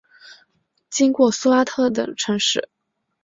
[0.89, 2.67] 经过苏拉特等城市。